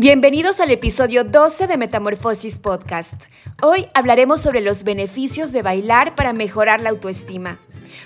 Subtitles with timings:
[0.00, 3.24] Bienvenidos al episodio 12 de Metamorfosis Podcast.
[3.60, 7.58] Hoy hablaremos sobre los beneficios de bailar para mejorar la autoestima.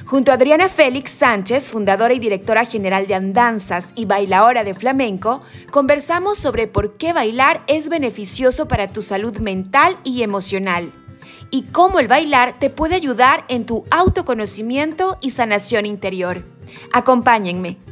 [0.07, 5.43] Junto a Adriana Félix Sánchez, fundadora y directora general de Andanzas y bailaora de flamenco,
[5.71, 10.90] conversamos sobre por qué bailar es beneficioso para tu salud mental y emocional
[11.51, 16.43] y cómo el bailar te puede ayudar en tu autoconocimiento y sanación interior.
[16.95, 17.91] Acompáñenme.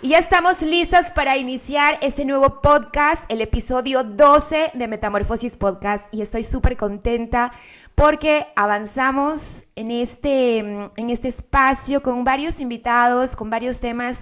[0.00, 6.06] Y ya estamos listas para iniciar este nuevo podcast, el episodio 12 de Metamorfosis Podcast.
[6.14, 7.50] Y estoy súper contenta
[7.96, 14.20] porque avanzamos en este, en este espacio con varios invitados, con varios temas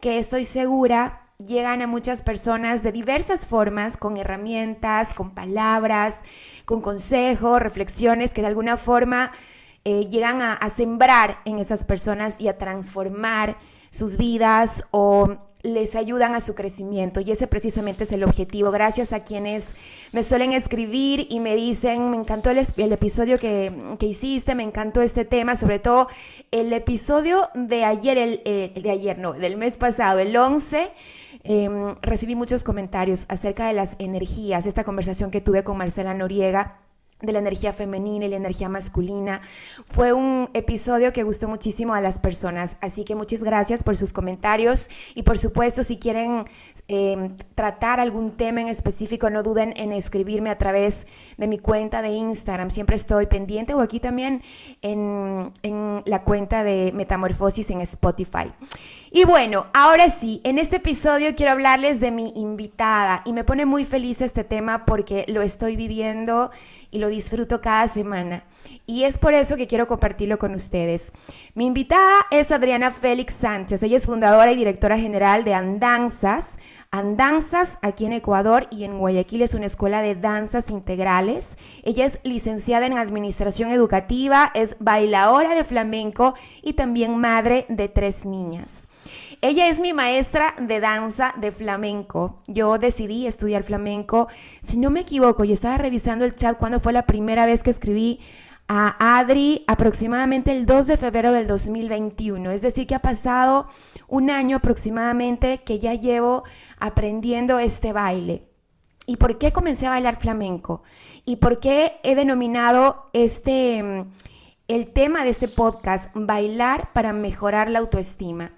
[0.00, 6.20] que estoy segura llegan a muchas personas de diversas formas, con herramientas, con palabras,
[6.64, 9.30] con consejos, reflexiones que de alguna forma
[9.84, 13.58] eh, llegan a sembrar en esas personas y a transformar
[13.90, 18.70] sus vidas o les ayudan a su crecimiento y ese precisamente es el objetivo.
[18.70, 19.66] Gracias a quienes
[20.12, 22.58] me suelen escribir y me dicen, me encantó el,
[22.92, 26.08] episodio que, hiciste, me encantó este tema, sobre todo
[26.50, 28.42] el episodio de ayer, el,
[28.80, 30.90] de ayer no, del mes pasado, el 11.
[31.44, 36.78] Em, recibí muchos comentarios acerca de las energías, esta conversación que tuve con Marcela Noriega
[37.20, 39.40] de la energía femenina y la energía masculina.
[39.86, 44.12] Fue un episodio que gustó muchísimo a las personas, así que muchas gracias por sus
[44.12, 46.44] comentarios y por supuesto si quieren
[46.86, 51.06] em, tratar algún tema en específico, no duden en escribirme a través
[51.36, 54.42] de mi cuenta de Instagram, siempre estoy pendiente o aquí también
[54.82, 58.52] en, en la cuenta de Metamorfosis en Spotify.
[59.10, 63.64] Y bueno, ahora sí, en este episodio quiero hablarles de mi invitada y me pone
[63.64, 66.50] muy feliz este tema porque lo estoy viviendo
[66.90, 68.44] y lo disfruto cada semana.
[68.86, 71.12] Y es por eso que quiero compartirlo con ustedes.
[71.54, 73.82] Mi invitada es Adriana Félix Sánchez.
[73.82, 76.50] Ella es fundadora y directora general de Andanzas.
[76.90, 81.48] Andanzas aquí en Ecuador y en Guayaquil es una escuela de danzas integrales.
[81.82, 88.24] Ella es licenciada en administración educativa, es bailadora de flamenco y también madre de tres
[88.24, 88.87] niñas.
[89.40, 92.42] Ella es mi maestra de danza de flamenco.
[92.48, 94.26] Yo decidí estudiar flamenco,
[94.66, 97.70] si no me equivoco, y estaba revisando el chat cuando fue la primera vez que
[97.70, 98.18] escribí
[98.66, 102.50] a Adri aproximadamente el 2 de febrero del 2021.
[102.50, 103.68] Es decir, que ha pasado
[104.08, 106.42] un año aproximadamente que ya llevo
[106.80, 108.42] aprendiendo este baile.
[109.06, 110.82] ¿Y por qué comencé a bailar flamenco?
[111.24, 114.04] ¿Y por qué he denominado este
[114.66, 118.52] el tema de este podcast bailar para mejorar la autoestima?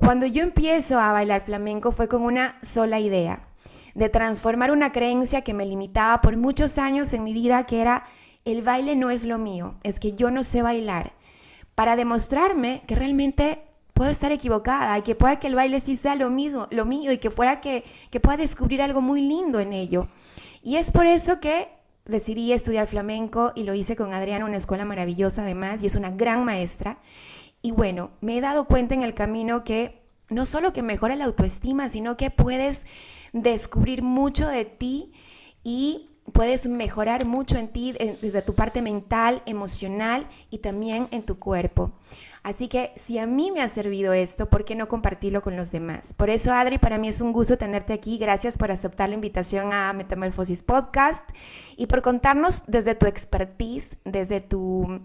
[0.00, 3.46] Cuando yo empiezo a bailar flamenco fue con una sola idea,
[3.94, 8.04] de transformar una creencia que me limitaba por muchos años en mi vida, que era
[8.46, 11.12] el baile no es lo mío, es que yo no sé bailar,
[11.74, 13.62] para demostrarme que realmente
[13.92, 17.12] puedo estar equivocada y que pueda que el baile sí sea lo mismo, lo mío
[17.12, 20.06] y que fuera que, que pueda descubrir algo muy lindo en ello.
[20.62, 21.68] Y es por eso que
[22.06, 26.10] decidí estudiar flamenco y lo hice con Adriana, una escuela maravillosa además, y es una
[26.10, 26.98] gran maestra.
[27.62, 31.26] Y bueno, me he dado cuenta en el camino que no solo que mejora la
[31.26, 32.84] autoestima, sino que puedes
[33.32, 35.12] descubrir mucho de ti
[35.62, 41.38] y puedes mejorar mucho en ti desde tu parte mental, emocional y también en tu
[41.38, 41.92] cuerpo.
[42.42, 45.72] Así que si a mí me ha servido esto, ¿por qué no compartirlo con los
[45.72, 46.14] demás?
[46.14, 48.16] Por eso, Adri, para mí es un gusto tenerte aquí.
[48.16, 51.28] Gracias por aceptar la invitación a Metamorfosis Podcast
[51.76, 55.00] y por contarnos desde tu expertise, desde tu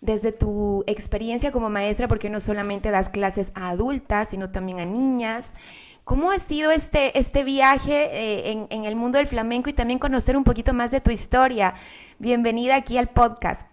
[0.00, 4.84] desde tu experiencia como maestra, porque no solamente das clases a adultas, sino también a
[4.84, 5.50] niñas.
[6.04, 9.98] ¿Cómo ha sido este, este viaje eh, en, en el mundo del flamenco y también
[9.98, 11.74] conocer un poquito más de tu historia?
[12.18, 13.66] Bienvenida aquí al podcast.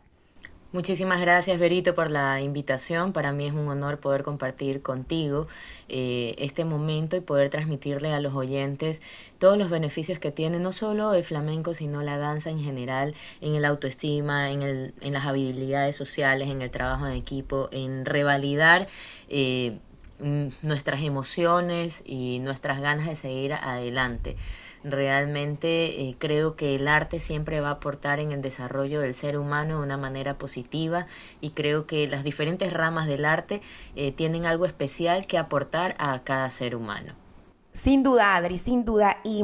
[0.74, 3.14] Muchísimas gracias, Berito, por la invitación.
[3.14, 5.46] Para mí es un honor poder compartir contigo
[5.88, 9.04] eh, este momento y poder transmitirle a los oyentes
[9.38, 13.54] todos los beneficios que tiene no solo el flamenco, sino la danza en general, en
[13.54, 18.88] el autoestima, en, el, en las habilidades sociales, en el trabajo en equipo, en revalidar.
[19.30, 19.78] Eh,
[20.22, 24.38] mm, nuestras emociones y nuestras ganas de seguir adelante.
[24.84, 29.38] Realmente eh, creo que el arte siempre va a aportar en el desarrollo del ser
[29.38, 31.06] humano de una manera positiva
[31.40, 33.62] y creo que las diferentes ramas del arte
[33.96, 37.14] eh, tienen algo especial que aportar a cada ser humano.
[37.72, 39.18] Sin duda, Adri, sin duda.
[39.24, 39.44] Y,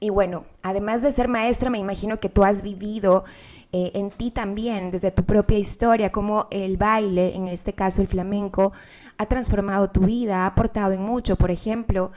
[0.00, 3.24] y bueno, además de ser maestra, me imagino que tú has vivido
[3.72, 8.08] eh, en ti también, desde tu propia historia, cómo el baile, en este caso el
[8.08, 8.72] flamenco,
[9.16, 11.36] ha transformado tu vida, ha aportado en mucho.
[11.36, 12.10] Por ejemplo,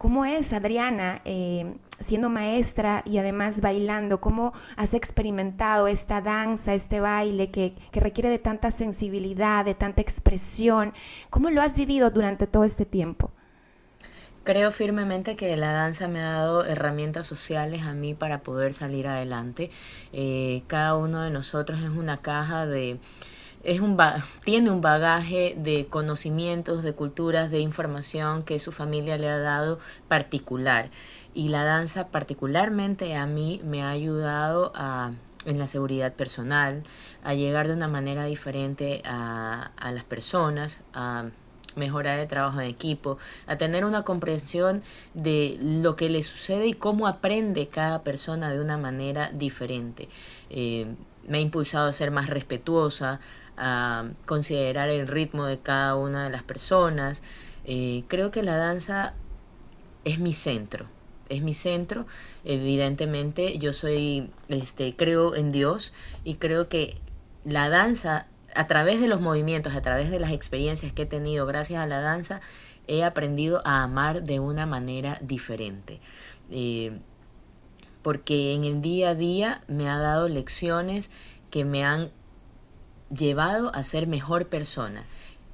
[0.00, 4.18] ¿Cómo es, Adriana, eh, siendo maestra y además bailando?
[4.18, 10.94] ¿Cómo has experimentado esta danza, este baile que, requiere de tanta sensibilidad, de tanta expresión?
[11.28, 13.30] ¿Cómo lo has vivido durante todo este tiempo?
[14.42, 19.06] Creo firmemente que la danza me ha dado herramientas sociales a mí para poder salir
[19.06, 19.70] adelante.
[20.14, 22.98] Eh, cada uno de nosotros es una caja de
[23.62, 23.98] es un
[24.44, 29.78] tiene un bagaje de conocimientos, de culturas, de información que su familia le ha dado
[30.08, 30.90] particular.
[31.34, 35.12] Y la danza particularmente a mí me ha ayudado a,
[35.44, 36.82] en la seguridad personal,
[37.22, 41.26] a llegar de una manera diferente a, a las personas, a
[41.76, 44.82] mejorar el trabajo en equipo, a tener una comprensión
[45.14, 50.08] de lo que le sucede y cómo aprende cada persona de una manera diferente.
[50.50, 50.86] Eh,
[51.28, 53.20] me ha impulsado a ser más respetuosa,
[53.60, 57.22] a considerar el ritmo de cada una de las personas.
[57.64, 59.14] Eh, creo que la danza
[60.04, 60.86] es mi centro,
[61.28, 62.06] es mi centro.
[62.44, 65.92] Evidentemente yo soy, este, creo en Dios
[66.24, 66.96] y creo que
[67.44, 71.46] la danza, a través de los movimientos, a través de las experiencias que he tenido
[71.46, 72.40] gracias a la danza,
[72.88, 76.00] he aprendido a amar de una manera diferente.
[76.50, 76.98] Eh,
[78.02, 81.10] porque en el día a día me ha dado lecciones
[81.50, 82.10] que me han
[83.14, 85.04] llevado a ser mejor persona.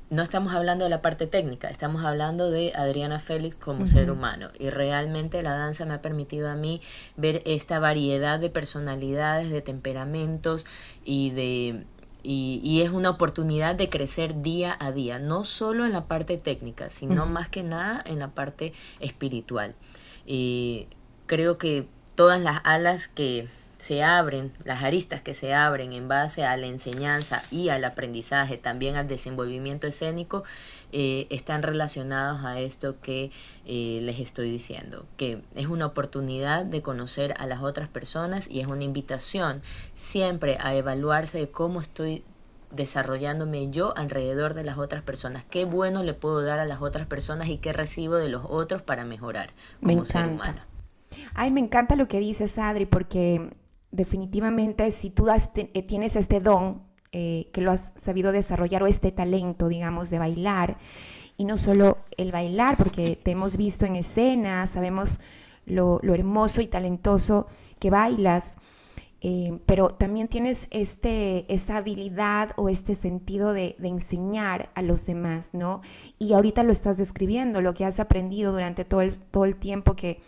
[0.08, 4.50] No estamos hablando de la parte técnica, estamos hablando de Adriana Félix como ser humano.
[4.56, 6.81] Y realmente la danza me ha permitido a mí
[7.17, 10.64] ver esta variedad de personalidades, de temperamentos
[11.05, 11.87] y de
[12.29, 16.91] y, es una oportunidad de crecer día a día, no solo en la parte técnica,
[16.91, 19.76] sino más que nada en la parte espiritual.
[20.26, 20.88] Y
[21.26, 21.87] creo que
[22.17, 26.67] todas las alas que se abren, las aristas que se abren en base a la
[26.67, 30.44] enseñanza y al aprendizaje, también al desenvolvimiento escénico,
[30.93, 33.31] eh, están relacionados a esto que
[33.67, 38.61] eh, les estoy diciendo, que es una oportunidad de conocer a las otras personas y
[38.61, 39.61] es una invitación
[39.94, 42.25] siempre a evaluarse de cómo estoy
[42.70, 47.06] desarrollándome yo alrededor de las otras personas, qué bueno le puedo dar a las otras
[47.06, 49.50] personas y qué recibo de los otros para mejorar
[49.82, 50.61] como ser humano.
[51.34, 53.50] Ay, me encanta lo que dices, Adri, porque
[53.96, 56.82] definitivamente si tú eh, tienes este don,
[57.12, 60.76] eh, que lo has sabido desarrollar o este talento, digamos, de bailar,
[61.38, 65.20] y no solo el bailar, porque te hemos visto en escena, sabemos
[65.66, 67.46] lo, hermoso y talentoso
[67.78, 68.56] que bailas,
[69.22, 75.50] eh, pero también tienes este, esta habilidad o este sentido de, enseñar a los demás,
[75.52, 75.81] ¿no?
[76.19, 80.20] Y ahorita lo estás describiendo, lo que has aprendido durante todo el tiempo que,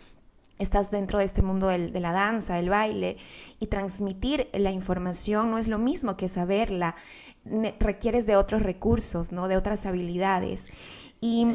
[0.59, 3.17] estás dentro de este mundo de la danza, del baile,
[3.59, 6.95] y transmitir la información no es lo mismo que saberla,
[7.79, 9.47] requieres de otros recursos, ¿no?
[9.47, 10.65] de otras habilidades.
[11.21, 11.47] Y,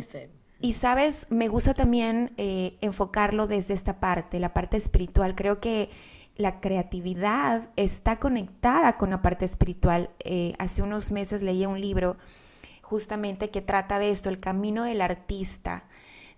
[0.61, 5.35] y sabes, me gusta también eh, enfocarlo desde esta parte, la parte espiritual.
[5.35, 5.91] Creo que
[6.37, 10.11] la creatividad está conectada con la parte espiritual.
[10.21, 12.17] Eh, hace unos meses leí un libro
[12.81, 15.85] justamente que trata de esto, El Camino del Artista,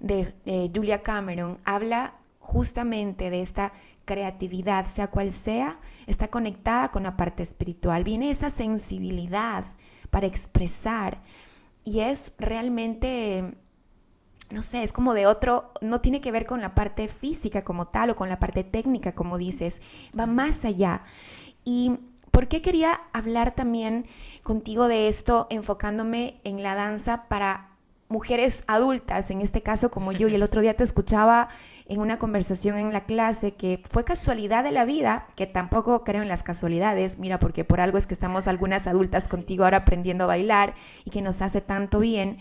[0.00, 0.34] de
[0.74, 1.58] Julia Cameron.
[1.64, 2.14] Habla
[2.46, 3.72] justamente de esta
[4.04, 8.04] creatividad, sea cual sea, está conectada con la parte espiritual.
[8.04, 9.64] Viene esa sensibilidad
[10.10, 11.20] para expresar
[11.84, 13.56] y es realmente,
[14.50, 17.88] no sé, es como de otro, no tiene que ver con la parte física como
[17.88, 19.80] tal o con la parte técnica, como dices,
[20.18, 21.02] va más allá.
[21.64, 21.98] Y
[22.36, 24.04] ¿Por qué quería hablar también
[24.42, 27.75] contigo de esto, enfocándome en la danza para
[28.08, 31.48] mujeres adultas, en este caso como yo, y el otro día te escuchaba
[31.88, 36.22] en una conversación en la clase que fue casualidad de la vida, que tampoco creo
[36.22, 40.24] en las casualidades, mira, porque por algo es que estamos algunas adultas contigo ahora aprendiendo
[40.24, 42.38] a bailar y que nos hace tanto bien,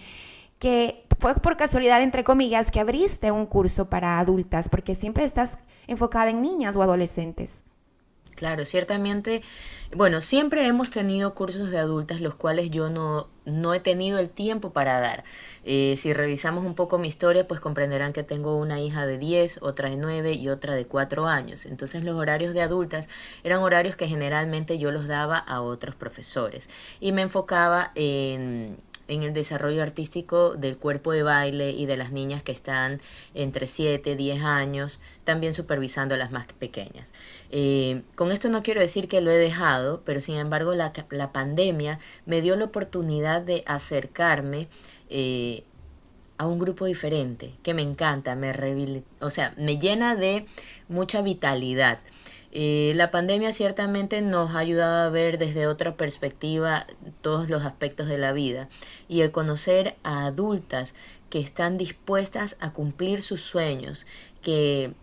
[0.60, 5.60] que fue por casualidad, entre comillas, que abriste un curso para adultas, porque siempre estás
[5.88, 7.64] enfocada en niñas o adolescentes.
[8.36, 9.42] Claro, ciertamente,
[9.96, 14.30] bueno, siempre hemos tenido cursos de adultas los cuales yo no, no he tenido el
[14.30, 15.24] tiempo para dar.
[15.64, 19.62] Eh, si revisamos un poco mi historia, pues comprenderán que tengo una hija de 10,
[19.62, 21.66] otra de 9 y otra de 4 años.
[21.66, 23.08] Entonces los horarios de adultas
[23.46, 28.76] eran horarios que generalmente yo los daba a otros profesores y me enfocaba en
[29.08, 33.00] en el desarrollo artístico del cuerpo de baile y de las niñas que están
[33.34, 37.14] entre 7, 10 años, también supervisando a las más pequeñas.
[37.52, 41.32] Eh, con esto no quiero decir que lo he dejado, pero sin embargo la, la
[41.32, 44.68] pandemia me dio la oportunidad de acercarme
[45.10, 45.64] eh,
[46.38, 48.54] a un grupo diferente, que me encanta, me
[49.22, 50.46] o sea, me llena de
[50.90, 52.00] mucha vitalidad.
[52.58, 56.88] Eh, la pandemia ciertamente nos ha ayudado a ver desde otra perspectiva
[57.20, 58.70] todos los aspectos de la vida
[59.10, 60.96] y el conocer a adultas
[61.30, 64.08] que están dispuestas a cumplir sus sueños,
[64.42, 64.94] que,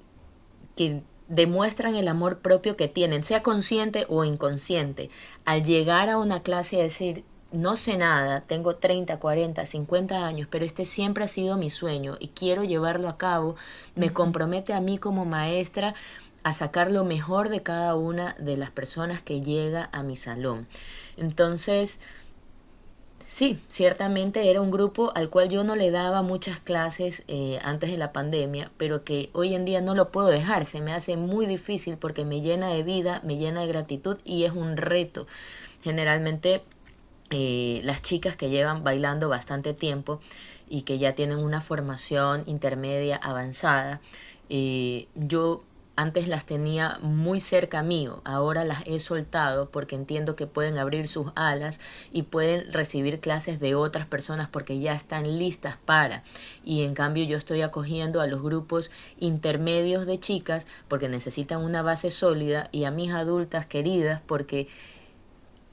[0.76, 5.11] que demuestran el amor propio que tienen, sea consciente o inconsciente,
[5.44, 10.49] al llegar a una clase y decir, no sé nada, tengo 30, 40, 50 años,
[10.50, 13.56] pero este siempre ha sido mi sueño y quiero llevarlo a cabo,
[13.94, 15.92] me compromete a mí como maestra
[16.44, 20.66] a sacar lo mejor de cada una de las personas que llega a mi salón.
[21.16, 22.00] Entonces,
[23.26, 27.90] sí, ciertamente era un grupo al cual yo no le daba muchas clases eh, antes
[27.90, 31.16] de la pandemia, pero que hoy en día no lo puedo dejar, se me hace
[31.16, 35.26] muy difícil porque me llena de vida, me llena de gratitud y es un reto.
[35.82, 36.62] Generalmente
[37.30, 40.20] eh, las chicas que llevan bailando bastante tiempo
[40.68, 44.00] y que ya tienen una formación intermedia avanzada,
[44.50, 45.62] eh, yo
[45.94, 51.06] antes las tenía muy cerca mío, ahora las he soltado porque entiendo que pueden abrir
[51.06, 51.80] sus alas
[52.12, 56.22] y pueden recibir clases de otras personas porque ya están listas para.
[56.64, 61.82] Y en cambio yo estoy acogiendo a los grupos intermedios de chicas porque necesitan una
[61.82, 64.68] base sólida y a mis adultas queridas porque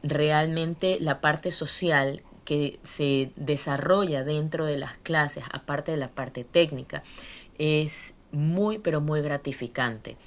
[0.03, 6.43] realmente la parte social que se desarrolla dentro de las clases, aparte de la parte
[6.43, 7.03] técnica,
[7.57, 10.17] es muy, pero muy gratificante.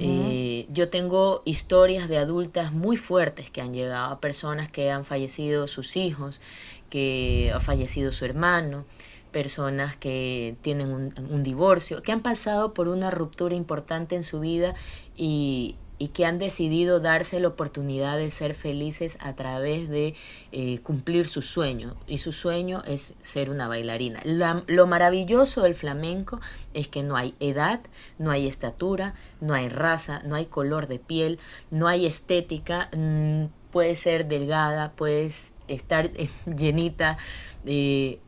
[0.00, 5.06] Eh, yo tengo historias de adultas muy fuertes que han llegado a personas que han
[5.06, 6.42] fallecido sus hijos,
[6.90, 8.84] que ha fallecido su hermano,
[9.32, 14.40] personas que tienen un, un divorcio, que han pasado por una ruptura importante en su
[14.40, 14.74] vida
[15.16, 20.14] y, y que han decidido darse la oportunidad de ser felices a través de
[20.52, 21.96] eh, cumplir su sueño.
[22.06, 24.20] Y su sueño es ser una bailarina.
[24.24, 26.40] lo maravilloso del flamenco
[26.72, 27.80] es que no hay edad,
[28.18, 31.38] no hay estatura, no hay raza, no hay color de piel,
[31.70, 32.90] no hay estética.
[32.96, 36.10] Mm, puede ser delgada, puedes estar
[36.46, 37.18] llenita.
[37.66, 38.20] Eh,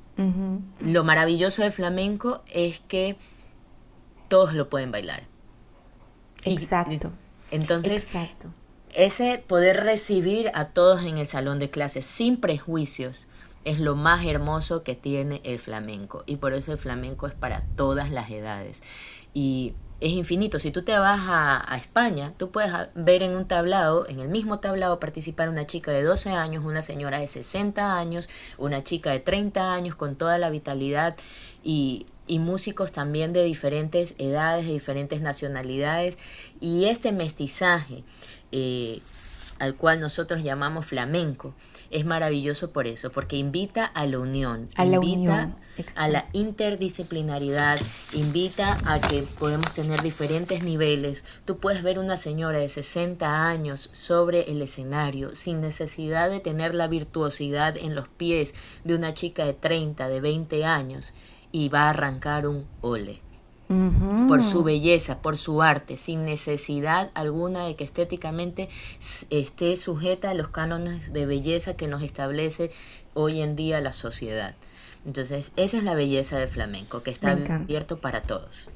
[0.80, 3.16] lo maravilloso del flamenco es que
[4.28, 5.22] todos lo pueden bailar.
[6.44, 7.12] Exacto.
[7.50, 8.06] Entonces,
[8.94, 13.26] ese poder recibir a todos en el salón de clases sin prejuicios
[13.64, 16.24] es lo más hermoso que tiene el flamenco.
[16.26, 18.82] Y por eso el flamenco es para todas las edades.
[19.34, 20.58] Y es infinito.
[20.58, 24.58] Si tú te vas a, España, tú puedes ver en un tablado, en el mismo
[24.58, 29.20] tablado, participar una chica de 12 años, una señora de 60 años, una chica de
[29.20, 31.16] 30 años con toda la vitalidad
[31.62, 36.16] y y músicos también de diferentes edades, de diferentes nacionalidades.
[36.60, 38.04] Y este mestizaje,
[38.52, 39.00] eh,
[39.58, 41.54] al cual nosotros llamamos flamenco,
[41.90, 45.56] es maravilloso por eso, porque invita a la unión, a invita
[45.96, 47.80] a la interdisciplinaridad,
[48.12, 51.24] invita a que podemos tener diferentes niveles.
[51.46, 56.76] Tú puedes ver una señora de 60 años sobre el escenario sin necesidad de tener
[56.76, 61.12] la virtuosidad en los pies de una chica de 30, de 20 años
[61.52, 63.20] y va a arrancar un ole.
[64.26, 68.68] Por su belleza, por su arte, sin necesidad alguna de que estéticamente
[69.30, 72.72] esté sujeta a los cánones de belleza que nos establece
[73.14, 74.56] hoy en día la sociedad.
[75.06, 78.70] Entonces, esa es la belleza del flamenco, que está abierto para todos.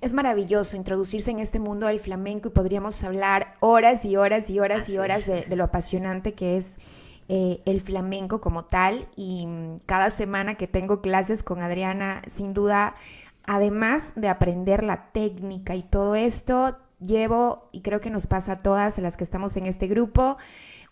[0.00, 4.60] Es maravilloso introducirse en este mundo del flamenco y podríamos hablar horas y horas y
[4.60, 6.76] horas y horas de, lo apasionante que es
[7.28, 12.54] eh, el flamenco como tal y mm, cada semana que tengo clases con Adriana, sin
[12.54, 12.94] duda,
[13.46, 18.58] además de aprender la técnica y todo esto, llevo, y creo que nos pasa a
[18.58, 20.38] todas las que estamos en este grupo,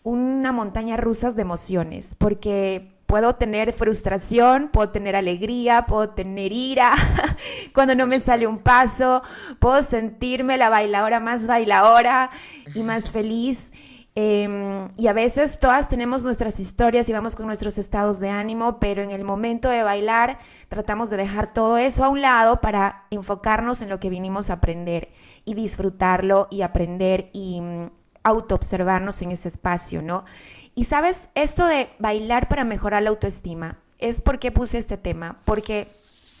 [0.03, 6.93] una montaña rusa de emociones, porque puedo tener frustración, puedo tener alegría, puedo tener ira
[7.73, 9.23] cuando no me sale un paso,
[9.59, 12.29] puedo sentirme la bailadora más bailadora
[12.75, 13.71] y más feliz.
[14.19, 18.79] Em, y a veces todas tenemos nuestras historias y vamos con nuestros estados de ánimo,
[18.79, 23.03] pero en el momento de bailar tratamos de dejar todo eso a un lado para
[23.11, 25.09] enfocarnos en lo que vinimos a aprender
[25.45, 27.91] y disfrutarlo y aprender y mm,
[28.23, 30.25] autoobservarnos en ese espacio, ¿no?
[30.73, 35.87] Y sabes, esto de bailar para mejorar la autoestima, es porque puse este tema, porque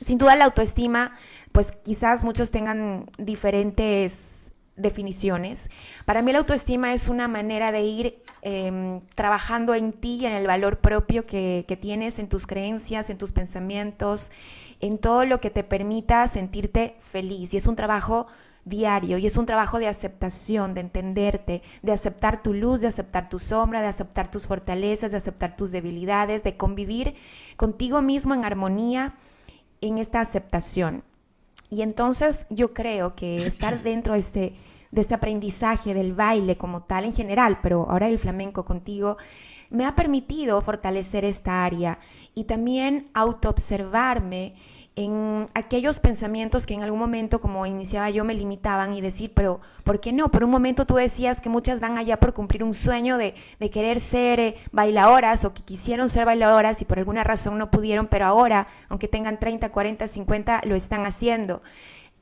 [0.03, 1.13] sin duda la autoestima,
[1.51, 4.36] pues quizás muchos tengan diferentes
[4.77, 5.69] definiciones.
[6.05, 10.47] Para mí la autoestima es una manera de ir em, trabajando en ti, en el
[10.47, 14.31] valor propio que, que tienes, en tus creencias, en tus pensamientos,
[14.79, 17.53] en todo lo que te permita sentirte feliz.
[17.53, 18.27] Y es un trabajo
[18.67, 23.29] diario y es un trabajo de aceptación, de entenderte, de aceptar tu luz, de aceptar
[23.29, 27.15] tu sombra, de aceptar tus fortalezas, de aceptar tus debilidades, de convivir
[27.55, 29.15] contigo mismo en armonía
[29.81, 31.03] en esta aceptación.
[31.69, 34.53] Y entonces yo creo que estar dentro de este,
[34.91, 39.17] de este aprendizaje del baile como tal en general, pero ahora el flamenco contigo,
[39.69, 41.99] me ha permitido fortalecer esta área
[42.33, 44.55] y también autoobservarme
[44.97, 49.61] en aquellos pensamientos que en algún momento, como iniciaba yo, me limitaban y decir, pero
[49.83, 50.31] ¿por qué no?
[50.31, 53.35] Por un momento tú decías que muchas van allá por cumplir un sueño de,
[53.71, 58.07] querer ser eh, bailadoras o que quisieron ser bailadoras y por alguna razón no pudieron,
[58.07, 61.61] pero ahora, aunque tengan 30, 40, 50, lo están haciendo.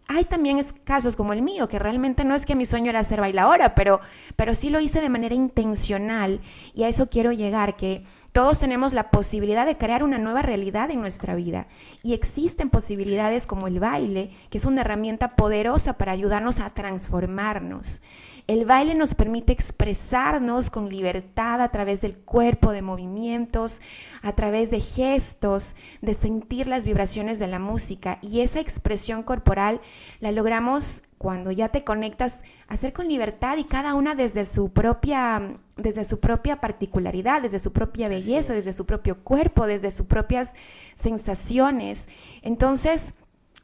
[0.09, 3.21] Hay también casos como el mío, que realmente no es que mi sueño era ser
[3.21, 4.01] bailadora, pero,
[4.35, 6.41] pero sí lo hice de manera intencional
[6.73, 8.03] y a eso quiero llegar, que
[8.35, 11.67] todos tenemos la posibilidad de crear una nueva realidad en nuestra vida
[12.03, 18.01] y existen posibilidades como el baile, que es una herramienta poderosa para ayudarnos a transformarnos.
[18.47, 23.79] El baile nos permite expresarnos con libertad a través del cuerpo, de movimientos,
[24.21, 28.19] a través de gestos, de sentir las vibraciones de la música.
[28.21, 29.79] Y esa expresión corporal
[30.19, 35.57] la logramos cuando ya te conectas hacer con libertad y cada una desde su propia,
[35.77, 40.51] desde su propia particularidad, desde su propia belleza, desde su propio cuerpo, desde sus propias
[40.95, 42.07] sensaciones.
[42.41, 43.13] Entonces,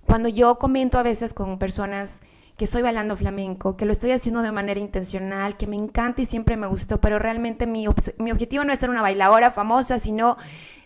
[0.06, 2.22] cuando yo comento a veces con personas
[2.58, 6.26] que estoy bailando flamenco, que lo estoy haciendo de manera intencional, que me encanta y
[6.26, 10.38] siempre me gustó, pero realmente mi, objetivo no es ser una bailadora famosa, sino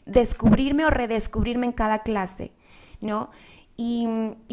[0.05, 2.51] descubrirme o redescubrirme en cada clase,
[3.01, 3.29] ¿no?
[3.75, 4.07] Y,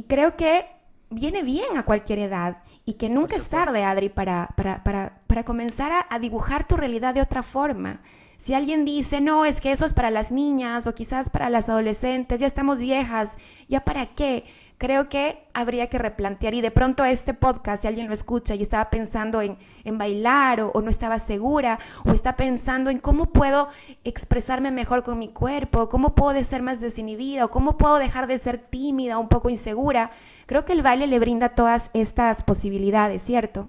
[0.08, 0.66] creo que
[1.12, 5.44] viene bien a cualquier edad y que nunca es tarde, Adri, para, para, para, para
[5.44, 8.00] comenzar a, a dibujar tu realidad de otra forma.
[8.38, 11.68] Si alguien dice, no, es que eso es para las niñas o quizás para las
[11.68, 13.34] adolescentes, ya estamos viejas,
[13.68, 14.44] ¿ya para qué?
[14.82, 18.62] Creo que habría que replantear y de pronto este podcast, si alguien lo escucha y
[18.62, 19.56] estaba pensando en,
[19.96, 23.68] bailar o, no estaba segura o está pensando en cómo puedo
[24.02, 28.38] expresarme mejor con mi cuerpo, cómo puedo ser más desinhibida o cómo puedo dejar de
[28.38, 30.10] ser tímida, un poco insegura,
[30.46, 33.68] creo que el baile le brinda todas estas posibilidades, ¿cierto?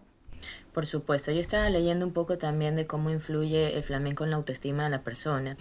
[0.73, 4.37] Por supuesto, yo estaba leyendo un poco también de cómo influye el flamenco en la
[4.37, 5.57] autoestima de la persona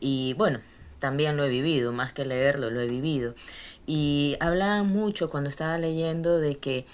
[0.00, 0.60] y bueno,
[1.04, 3.34] también lo he vivido, más que leerlo, lo he vivido.
[3.86, 6.86] Y hablaban mucho cuando estaba leyendo de que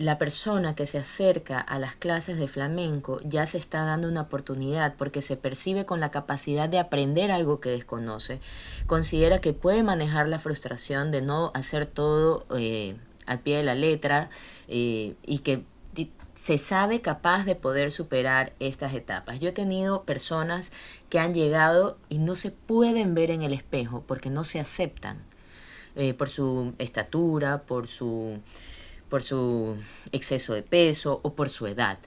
[0.00, 4.22] la persona que se acerca a las clases de flamenco ya se está dando una
[4.22, 8.40] oportunidad porque se percibe con la capacidad de aprender algo que desconoce.
[8.86, 12.96] Considera que puede manejar la frustración de no hacer todo eh,
[13.26, 14.30] al pie de la letra
[14.68, 15.64] eh, y que
[16.34, 19.38] se sabe capaz de poder superar estas etapas.
[19.38, 20.72] Yo he tenido personas
[21.10, 25.18] que han llegado y no se pueden ver en el espejo porque no se aceptan
[25.96, 28.38] eh, por su estatura, por su,
[29.08, 29.76] por su
[30.12, 31.98] exceso de peso o por su edad.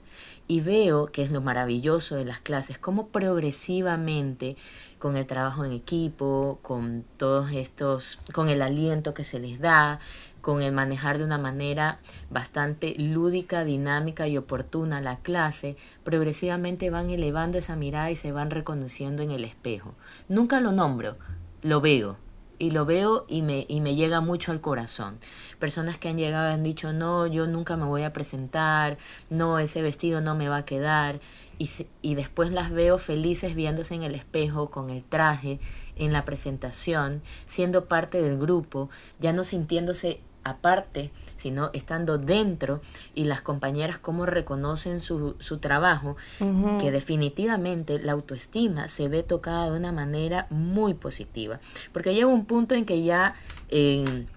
[0.46, 4.56] Y veo que es lo maravilloso de las clases, cómo progresivamente
[4.98, 10.00] con el trabajo en equipo, con todos estos, con el aliento que se les da,
[10.44, 11.98] con el manejar de una manera
[12.30, 18.50] bastante lúdica, dinámica y oportuna la clase, progresivamente van elevando esa mirada y se van
[18.50, 19.94] reconociendo en el espejo.
[20.28, 21.16] Nunca lo nombro,
[21.62, 22.18] lo veo,
[22.58, 25.18] y lo veo y me, y me llega mucho al corazón.
[25.58, 28.98] Personas que han llegado han dicho, no, yo nunca me voy a presentar,
[29.30, 31.20] no, ese vestido no me va a quedar.
[31.58, 31.70] Y,
[32.02, 35.60] y después las veo felices viéndose en el espejo con el traje,
[35.96, 42.80] en la presentación, siendo parte del grupo, ya no sintiéndose aparte, sino estando dentro
[43.14, 46.16] y las compañeras cómo reconocen su, su trabajo,
[46.78, 51.60] que definitivamente la autoestima se ve tocada de una manera muy positiva.
[51.92, 53.34] Porque llega un punto en que ya
[53.68, 54.28] en,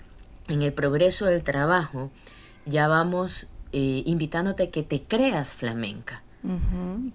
[0.47, 2.09] el progreso del trabajo,
[2.65, 6.23] ya vamos eh, invitándote a que te creas flamenca.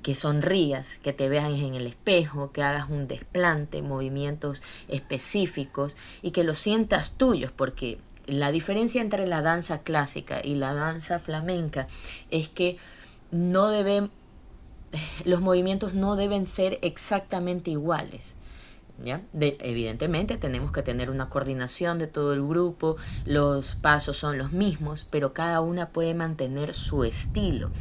[0.02, 6.32] que sonrías, que te veas en el espejo, que hagas un desplante, movimientos específicos y
[6.32, 11.88] que lo sientas tuyos, porque la diferencia entre la danza clásica y la danza flamenca
[12.30, 12.76] es que
[13.30, 14.10] no deben,
[15.24, 18.36] los movimientos no deben ser exactamente iguales.
[19.02, 19.22] ¿Ya?
[19.34, 25.04] evidentemente tenemos que tener una coordinación de todo el grupo, los pasos son los mismos,
[25.10, 27.72] pero cada una puede mantener su estilo.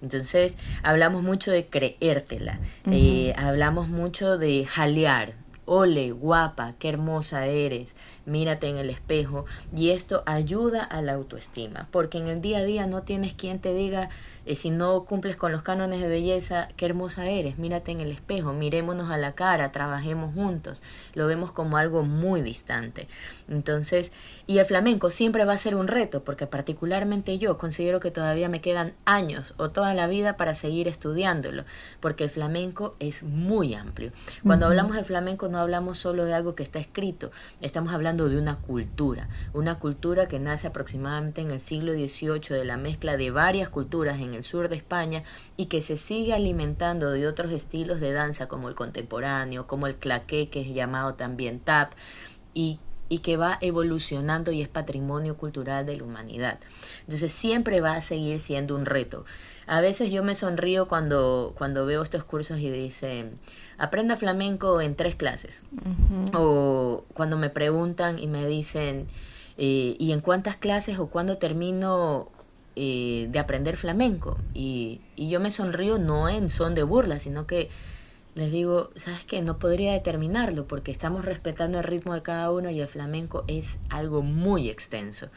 [0.00, 2.60] Entonces, hablamos mucho de creértela,
[2.90, 5.34] eh, hablamos mucho de jalear,
[5.66, 7.96] ole, guapa, qué hermosa eres,
[8.30, 9.44] mírate en el espejo
[9.76, 13.58] y esto ayuda a la autoestima, porque en el día a día no tienes quien
[13.58, 14.08] te diga
[14.46, 18.10] eh, si no cumples con los cánones de belleza, qué hermosa eres, mírate en el
[18.10, 20.82] espejo, mirémonos a la cara, trabajemos juntos,
[21.14, 23.06] lo vemos como algo muy distante.
[23.48, 24.12] Entonces,
[24.46, 28.48] y el flamenco siempre va a ser un reto, porque particularmente yo considero que todavía
[28.48, 31.64] me quedan años o toda la vida para seguir estudiándolo,
[32.00, 34.12] porque el flamenco es muy amplio.
[34.42, 38.38] Cuando hablamos de flamenco no hablamos solo de algo que está escrito, estamos hablando de
[38.38, 43.30] una cultura, una cultura que nace aproximadamente en el siglo XVIII de la mezcla de
[43.30, 45.22] varias culturas en el sur de España
[45.56, 49.96] y que se sigue alimentando de otros estilos de danza como el contemporáneo, como el
[49.96, 51.92] claqué, que es llamado también tap,
[52.52, 52.80] y
[53.10, 56.60] y que va evolucionando y es patrimonio cultural de la humanidad.
[57.00, 59.26] Entonces siempre va a seguir siendo un reto.
[59.66, 63.38] A veces yo me sonrío cuando, cuando veo estos cursos y dicen,
[63.80, 65.62] aprenda flamenco en tres clases.
[66.34, 69.06] O cuando me preguntan y me dicen,
[69.56, 72.28] eh, ¿y en cuántas clases o cuándo termino
[72.76, 74.38] eh, de aprender flamenco?
[74.54, 77.70] Y, y yo me sonrío no en son de burla, sino que
[78.34, 79.42] les digo, ¿sabes qué?
[79.42, 83.78] No podría determinarlo porque estamos respetando el ritmo de cada uno y el flamenco es
[83.88, 85.28] algo muy extenso.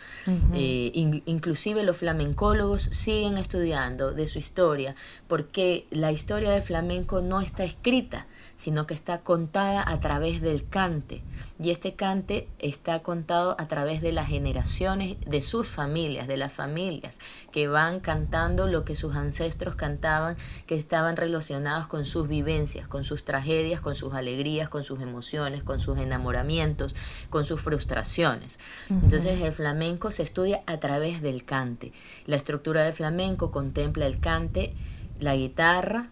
[0.53, 0.91] Eh,
[1.25, 4.95] inclusive los flamencólogos siguen estudiando de su historia
[5.27, 8.27] porque la historia del flamenco no está escrita
[8.63, 11.21] sino que está contada a través del cante.
[11.61, 16.53] Y este cante está contado a través de las generaciones de sus familias, de las
[16.53, 17.19] familias,
[17.51, 23.03] que van cantando lo que sus ancestros cantaban, que estaban relacionados con sus vivencias, con
[23.03, 26.95] sus tragedias, con sus alegrías, con sus emociones, con sus enamoramientos,
[27.29, 28.59] con sus frustraciones.
[28.89, 31.91] Entonces el flamenco se estudia a través del cante.
[32.27, 34.73] La estructura del flamenco contempla el cante,
[35.19, 36.11] la guitarra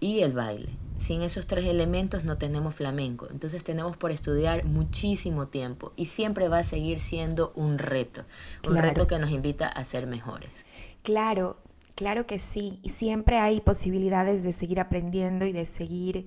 [0.00, 0.85] y el baile.
[0.98, 3.28] Sin esos tres elementos no tenemos flamenco.
[3.30, 8.24] Entonces tenemos por estudiar muchísimo tiempo y siempre va a seguir siendo un reto,
[8.66, 10.68] un reto que nos invita a ser mejores.
[11.02, 11.58] Claro,
[11.94, 12.80] claro que sí.
[12.82, 16.26] Y siempre hay posibilidades de seguir aprendiendo y de seguir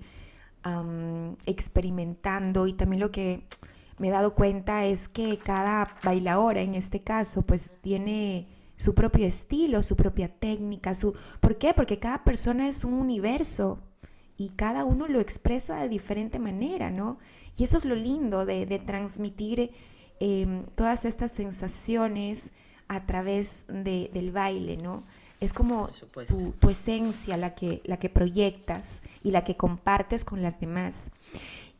[1.45, 2.67] experimentando.
[2.67, 3.43] Y también lo que
[3.97, 9.25] me he dado cuenta es que cada bailadora en este caso pues tiene su propio
[9.25, 11.13] estilo, su propia técnica, su...
[11.41, 11.73] ¿Por qué?
[11.73, 13.79] Porque cada persona es un universo
[14.39, 17.17] y cada uno lo expresa de diferente manera, ¿no?
[17.57, 19.71] Y eso es lo lindo de, transmitir
[20.21, 22.51] em, todas estas sensaciones
[22.87, 25.03] a través del baile, ¿no?
[25.41, 25.89] Es como
[26.59, 31.01] tu, esencia la que, la que proyectas y la que compartes con las demás.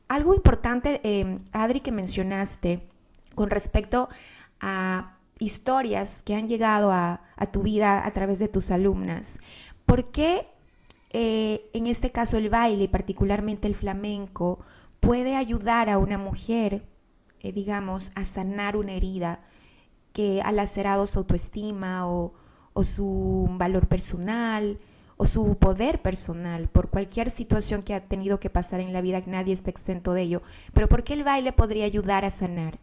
[0.10, 2.82] Algo importante, em, Adri, que mencionaste
[3.36, 4.10] con respecto
[4.60, 9.40] a historias que han llegado a, a tu vida a través de tus alumnas.
[9.86, 10.46] ¿Por qué
[11.12, 14.60] eh, en este caso el baile, particularmente el flamenco,
[15.00, 16.84] puede ayudar a una mujer,
[17.42, 19.40] eh, digamos, a sanar una herida
[20.14, 22.34] que ha lacerado su autoestima o,
[22.82, 24.80] su valor personal
[25.18, 29.22] o su poder personal por cualquier situación que ha tenido que pasar en la vida,
[29.26, 30.42] nadie está exento de ello.
[30.74, 32.80] Pero ¿por qué el baile podría ayudar a sanar?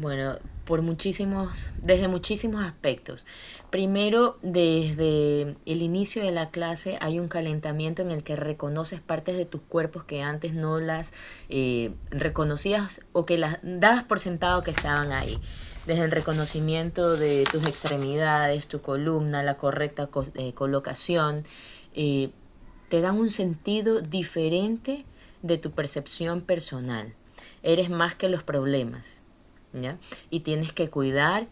[0.00, 3.26] Bueno, por muchísimos, desde muchísimos aspectos.
[3.68, 9.36] Primero, desde el inicio de la clase hay un calentamiento en el que reconoces partes
[9.36, 11.12] de tus cuerpos que antes no las
[11.50, 15.38] eh, reconocías o que las dabas por sentado que estaban ahí.
[15.84, 21.44] Desde el reconocimiento de tus extremidades, tu columna, la correcta eh, colocación,
[21.92, 22.30] eh,
[22.88, 25.04] te dan un sentido diferente
[25.42, 27.12] de tu percepción personal.
[27.62, 29.20] Eres más que los problemas
[30.30, 31.46] y tienes que cuidar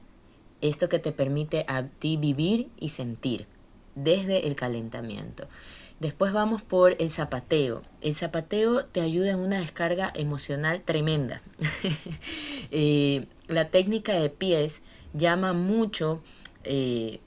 [0.61, 3.47] esto que te permite a ti vivir y sentir
[3.95, 5.47] desde el calentamiento.
[6.01, 7.83] Después vamos por el zapateo.
[8.01, 11.43] El zapateo te ayuda en una descarga emocional tremenda.
[12.71, 14.83] Eh, la técnica de pies
[15.15, 16.21] llama mucho
[16.65, 17.19] eh,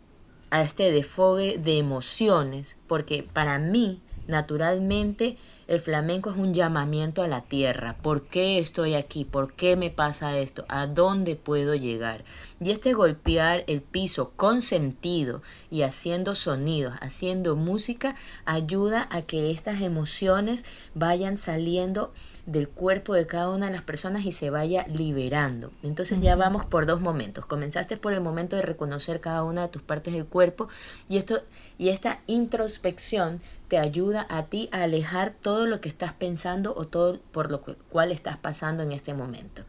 [0.52, 5.38] a este defogue de emociones, porque para mí, naturalmente,
[5.72, 7.96] el flamenco es un llamamiento a la tierra.
[8.02, 9.24] ¿Por qué estoy aquí?
[9.24, 10.66] ¿Por qué me pasa esto?
[10.68, 12.26] ¿A dónde puedo llegar?
[12.60, 19.50] Y este golpear el piso con sentido y haciendo sonidos, haciendo música, ayuda a que
[19.50, 22.12] estas emociones vayan saliendo
[22.46, 25.72] del cuerpo de cada una de las personas y se vaya liberando.
[25.84, 27.46] Entonces ya vamos por dos momentos.
[27.46, 30.68] Comenzaste por el momento de reconocer cada una de tus partes del cuerpo
[31.08, 31.42] y esto
[31.78, 33.40] y esta introspección
[33.72, 37.62] te ayuda a ti a alejar todo lo que estás pensando o todo por lo
[37.62, 39.64] cual estás pasando en este momento.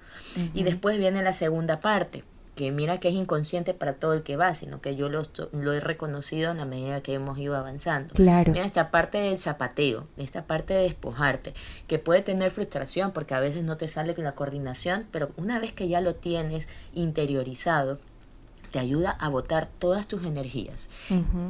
[0.55, 2.25] Y después viene la segunda parte,
[2.57, 5.73] que mira que es inconsciente para todo el que va, sino que yo lo, lo
[5.73, 8.13] he reconocido en la medida que hemos ido avanzando.
[8.15, 8.51] Claro.
[8.51, 11.55] Mira esta parte del zapateo, esta parte de despojarte,
[11.87, 15.73] que puede tener frustración porque a veces no te sale la coordinación, pero una vez
[15.73, 18.01] que ya lo tienes interiorizado,
[18.73, 20.89] te ayuda a botar todas tus energías,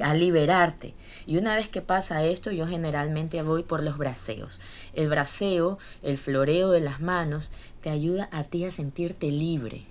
[0.02, 0.94] a liberarte.
[1.24, 4.60] Y una vez que pasa esto, yo generalmente voy por los braceos.
[4.92, 9.86] El braceo, el floreo de las manos, te ayuda a ti a sentirte libre.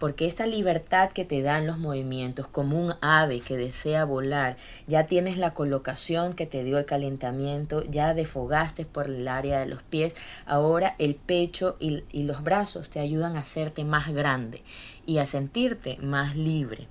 [0.00, 4.56] Porque esta libertad que te dan los movimientos, como un ave que desea volar,
[4.88, 9.66] ya tienes la colocación que te dio el calentamiento, ya defogaste por el área de
[9.66, 14.62] los pies, ahora el pecho y, los brazos te ayudan a hacerte más grande
[15.06, 16.86] y a sentirte más libre.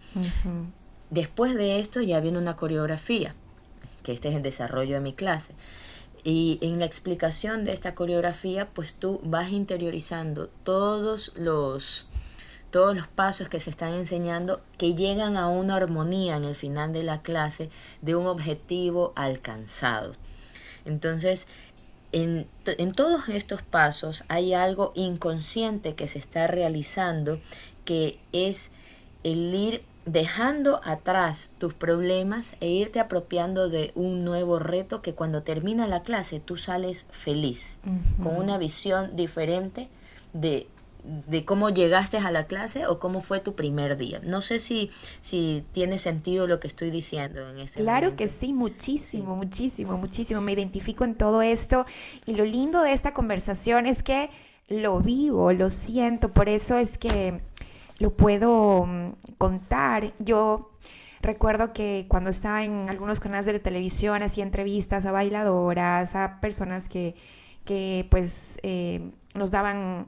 [1.09, 3.33] Después de esto ya viene una coreografía,
[4.03, 5.53] que este es el desarrollo de mi clase.
[6.23, 12.07] Y en la explicación de esta coreografía, pues tú vas interiorizando todos los,
[12.71, 16.91] todos los pasos que se están enseñando que llegan a una armonía en el final
[16.93, 17.69] de la clase
[18.01, 20.11] de un objetivo alcanzado.
[20.85, 21.47] Entonces,
[22.11, 27.39] en, en todos estos pasos hay algo inconsciente que se está realizando
[27.89, 28.69] que es
[29.23, 35.41] el ir dejando atrás tus problemas e irte apropiando de un nuevo reto que cuando
[35.41, 37.79] termina la clase tú sales feliz,
[38.21, 39.87] con una visión diferente
[40.33, 40.67] de,
[41.03, 44.21] de, cómo llegaste a la clase o cómo fue tu primer día.
[44.23, 48.53] No sé si, si tiene sentido lo que estoy diciendo en este Claro que sí,
[48.53, 50.41] muchísimo, muchísimo, muchísimo.
[50.41, 51.87] Me identifico en todo esto
[52.27, 54.29] y lo lindo de esta conversación es que
[54.69, 57.41] lo vivo, lo siento, por eso es que
[57.99, 60.13] lo puedo mm, contar.
[60.19, 60.71] Yo
[61.21, 66.87] recuerdo que cuando estaba en algunos canales de televisión hacía entrevistas a bailadoras, a personas
[66.87, 67.15] que,
[67.65, 70.07] que pues eh, nos daban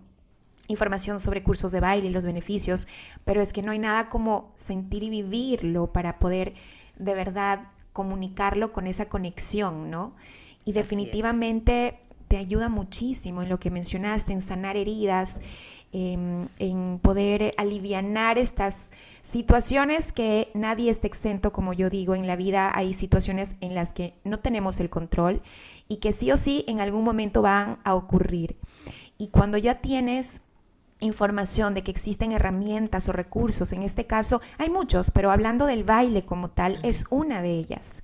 [0.67, 2.87] información sobre cursos de baile y los beneficios,
[3.25, 6.53] pero es que no hay nada como sentir y vivirlo para poder
[6.97, 10.15] de verdad comunicarlo con esa conexión, ¿no?
[10.63, 15.41] Y definitivamente te ayuda muchísimo en lo que mencionaste, en sanar heridas,
[15.93, 18.77] Em, en poder alivianar estas
[19.23, 23.91] situaciones que nadie está exento, como yo digo, en la vida hay situaciones en las
[23.91, 25.41] que no tenemos el control
[25.89, 28.55] y que sí o sí en algún momento van a ocurrir.
[29.17, 30.41] Y cuando ya tienes
[31.01, 35.83] información de que existen herramientas o recursos, en este caso hay muchos, pero hablando del
[35.83, 38.03] baile como tal, es una de ellas.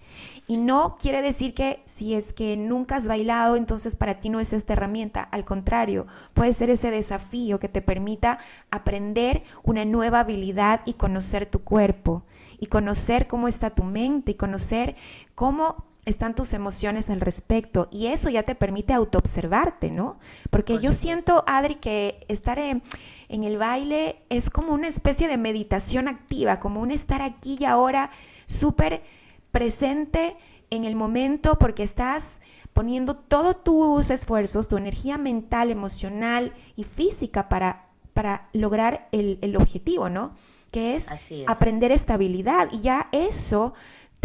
[0.50, 4.40] Y no quiere decir que si es que nunca has bailado, entonces para ti no
[4.40, 5.22] es esta herramienta.
[5.22, 8.40] Al contrario, puede ser ese desafío que te permita
[8.72, 12.24] aprender una nueva habilidad y conocer tu cuerpo.
[12.60, 14.96] Y conocer cómo está tu mente y conocer
[15.36, 17.90] cómo están tus emociones al respecto.
[17.92, 20.20] Y eso ya te permite autoobservarte, ¿no?
[20.50, 22.82] Porque yo siento, Adri, que estar en,
[23.28, 27.66] en el baile es como una especie de meditación activa, como un estar aquí y
[27.66, 28.10] ahora
[28.46, 29.04] súper
[29.52, 30.38] presente
[30.70, 32.40] en el momento porque estás
[32.72, 40.10] poniendo todos tus esfuerzos, tu energía mental, emocional y física para, para lograr el, objetivo,
[40.10, 40.36] ¿no?
[40.72, 41.08] Que es,
[41.48, 42.70] aprender estabilidad.
[42.72, 43.74] Y ya eso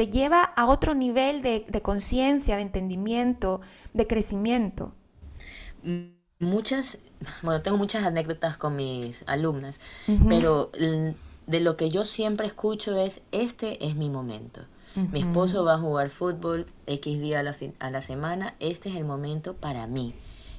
[0.02, 3.60] te lleva a otro nivel de, conciencia, de entendimiento,
[3.94, 4.92] de crecimiento.
[6.40, 6.98] Muchas,
[7.42, 9.80] bueno, tengo muchas anécdotas con mis alumnas,
[10.28, 10.72] pero
[11.46, 14.62] de lo que yo siempre escucho es, este es mi momento.
[14.96, 18.56] Mi esposo va a jugar fútbol X día a la, a la semana.
[18.58, 20.14] Este es el momento para mí.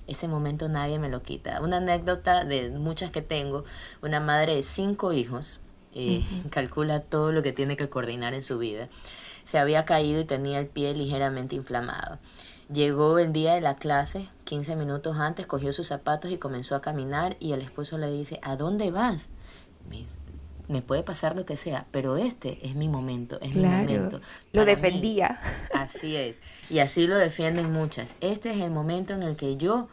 [0.08, 1.60] Este momento nadie me lo quita.
[1.62, 3.66] Una anécdota de muchas que tengo.
[4.02, 5.60] Una madre de cinco hijos.
[5.96, 8.88] Eh, calcula todo lo que tiene que coordinar en su vida.
[9.46, 12.20] Se había caído y tenía el pie ligeramente inflamado.
[12.72, 16.82] Llegó el día de la clase, 15 minutos antes, cogió sus zapatos y comenzó a
[16.82, 19.30] caminar y el esposo le dice, ¿a dónde vas?
[20.68, 24.22] me puede pasar lo que sea, pero este es mi momento, es mi momento.
[24.54, 25.40] lo defendía.
[25.74, 26.40] así es.
[26.70, 28.16] Y así lo defienden muchas.
[28.22, 29.88] Este es el momento en el que yo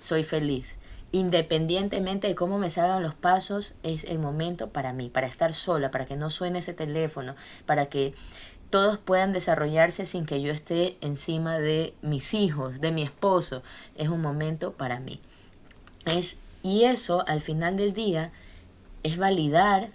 [0.00, 0.76] soy feliz.
[1.12, 5.90] Independientemente de cómo me salgan los pasos, es el momento para mí, para estar sola,
[5.90, 8.12] para que no suene ese teléfono, para que
[8.70, 13.62] todos puedan desarrollarse sin que yo esté encima de mis hijos, de mi esposo.
[13.96, 15.20] Es un momento para mí.
[16.04, 18.32] Es, y eso, al final del día,
[19.02, 19.90] es validar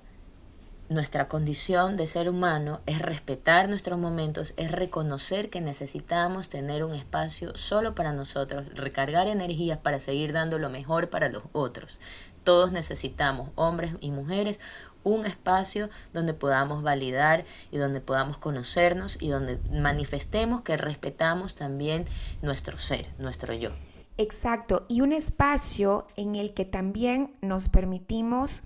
[0.91, 6.93] nuestra condición de ser humano es respetar nuestros momentos, es reconocer que necesitamos tener un
[6.93, 12.01] espacio solo para nosotros, recargar energías para seguir dando lo mejor para los otros.
[12.43, 14.59] Todos necesitamos, hombres y mujeres,
[15.03, 22.05] un espacio donde podamos validar y donde podamos conocernos y donde manifestemos que respetamos también
[22.41, 23.71] nuestro ser, nuestro yo.
[24.17, 28.63] Exacto, y un espacio en el que también nos permitimos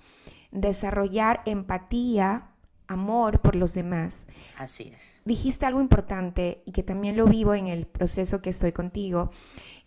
[0.50, 2.48] desarrollar empatía,
[2.88, 4.26] amor por los demás.
[4.58, 5.22] Así es.
[5.24, 9.30] Dijiste algo importante y que también lo vivo en el proceso que estoy contigo,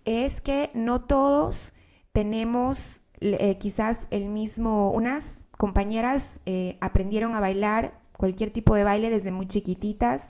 [0.06, 1.74] es que no todos
[2.14, 9.10] tenemos eh, quizás el mismo, unas compañeras eh, aprendieron a bailar cualquier tipo de baile
[9.10, 10.30] desde muy chiquititas,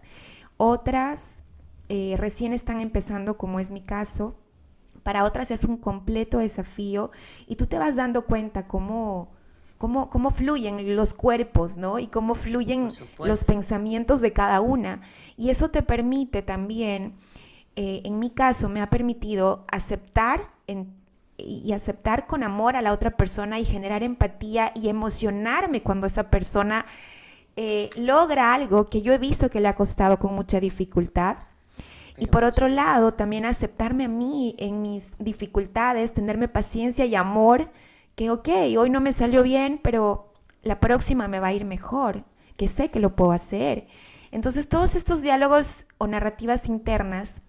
[0.58, 1.44] otras
[1.88, 4.40] eh, recién están empezando, como es mi caso,
[5.04, 7.12] para otras es un completo desafío
[7.46, 9.30] y tú te vas dando cuenta cómo,
[9.78, 12.00] cómo, cómo fluyen los cuerpos, ¿no?
[12.00, 15.02] Y cómo fluyen los pensamientos de cada una.
[15.38, 17.14] Y eso te permite también,
[17.76, 20.42] eh, en mi caso, me ha permitido aceptar
[21.46, 26.30] y aceptar con amor a la otra persona y generar empatía y emocionarme cuando esa
[26.30, 26.86] persona
[27.56, 31.38] eh, logra algo que yo he visto que le ha costado con mucha dificultad.
[32.18, 37.70] Y por otro lado, también aceptarme a mí en mis dificultades, tenerme paciencia y amor,
[38.16, 40.32] que ok, hoy no me salió bien, pero
[40.64, 42.24] la próxima me va a ir mejor,
[42.56, 43.88] que sé que lo puedo hacer.
[44.32, 47.42] Entonces, todos estos diálogos o narrativas internas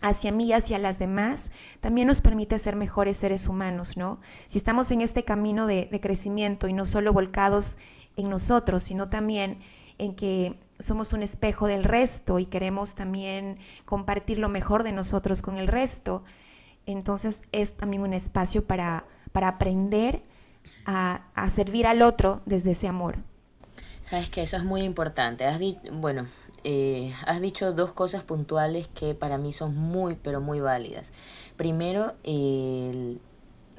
[0.00, 1.46] hacia mí hacia las demás,
[1.80, 4.20] también nos permite ser mejores seres humanos, ¿no?
[4.48, 7.78] Si estamos en este camino de, de crecimiento y no solo volcados
[8.16, 9.60] en nosotros, sino también
[9.98, 15.42] en que somos un espejo del resto y queremos también compartir lo mejor de nosotros
[15.42, 16.22] con el resto.
[16.86, 20.22] Entonces es también un espacio para, para aprender
[20.84, 23.16] a, a, servir al otro desde ese amor.
[24.02, 25.46] Sabes que eso es muy importante.
[25.46, 25.60] Has
[25.92, 26.28] bueno,
[26.68, 31.12] eh, has dicho dos cosas puntuales que para mí son muy, pero muy válidas.
[31.56, 32.14] Primero,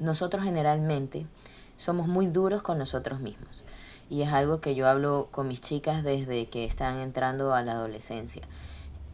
[0.00, 1.26] nosotros generalmente
[1.76, 3.62] somos muy duros con nosotros mismos
[4.08, 7.72] y es algo que yo hablo con mis chicas desde que están entrando a la
[7.72, 8.48] adolescencia.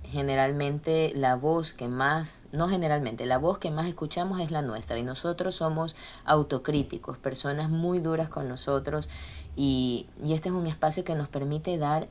[0.04, 5.00] Generalmente la voz que más, no generalmente, la voz que más escuchamos es la nuestra
[5.00, 9.08] y nosotros somos autocríticos, personas muy duras con nosotros
[9.56, 12.06] y, y este es un espacio que nos permite dar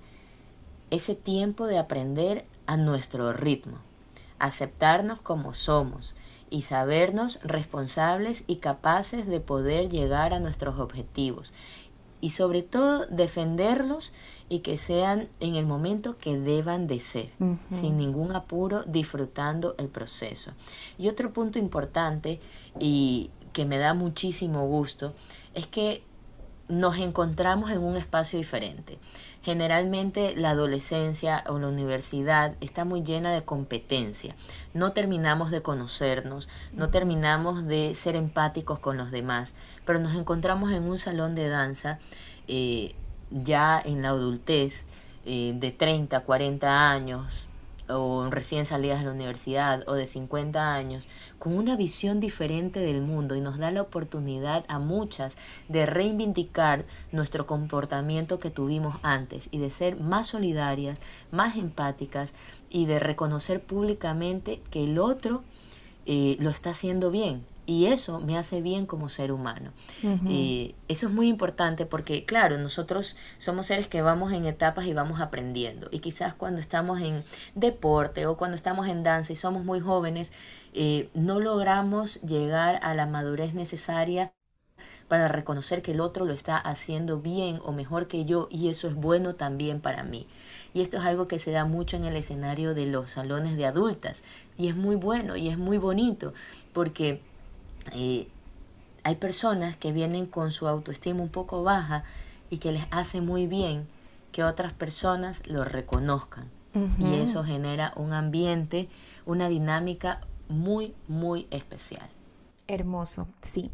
[0.94, 3.80] ese tiempo de aprender a nuestro ritmo,
[4.38, 6.14] aceptarnos como somos
[6.52, 11.52] y sabernos responsables y capaces de poder llegar a nuestros objetivos
[12.22, 14.14] y sobre todo defenderlos
[14.50, 17.30] y que sean en el momento que deban de ser,
[17.72, 20.52] sin ningún apuro, disfrutando el proceso.
[21.00, 22.40] Y otro punto importante
[22.80, 25.16] y que me da muchísimo gusto
[25.56, 26.04] es que
[26.70, 29.00] nos encontramos en un espacio diferente.
[29.44, 34.36] Generalmente la adolescencia o la universidad está muy llena de competencia.
[34.74, 39.54] No terminamos de conocernos, no terminamos de ser empáticos con los demás,
[39.86, 42.00] pero nos encontramos en un salón de danza
[42.48, 42.96] eh,
[43.32, 44.86] ya en la adultez
[45.26, 47.50] eh, de 30, 40 años,
[47.90, 51.08] o recién salidas de la universidad o de 50 años,
[51.40, 56.86] con una visión diferente del mundo y nos da la oportunidad a muchas de reivindicar
[57.12, 62.34] nuestro comportamiento que tuvimos antes y de ser más solidarias, más empáticas
[62.70, 65.44] y de reconocer públicamente que el otro
[66.06, 69.72] eh, lo está haciendo bien, y eso me hace bien como ser humano.
[70.28, 74.94] y eso es muy importante porque, claro, nosotros somos seres que vamos en etapas y
[74.94, 75.88] vamos aprendiendo.
[75.92, 77.24] Y quizás cuando estamos en
[77.56, 80.34] deporte o cuando estamos en danza y somos muy jóvenes,
[80.74, 84.34] eh, no logramos llegar a la madurez necesaria
[85.08, 88.88] para reconocer que el otro lo está haciendo bien o mejor que yo y eso
[88.88, 90.28] es bueno también para mí.
[90.74, 93.66] Y esto es algo que se da mucho en el escenario de los salones de
[93.66, 94.24] adultas
[94.58, 96.34] y es muy bueno y es muy bonito
[96.74, 97.22] porque
[97.94, 98.28] eh,
[99.04, 102.04] hay personas que vienen con su autoestima un poco baja
[102.50, 103.88] y que les hace muy bien
[104.32, 106.50] que otras personas lo reconozcan.
[106.98, 108.90] Y eso genera un ambiente,
[109.28, 112.10] una dinámica muy, muy especial.
[112.68, 113.70] Hermoso, sí.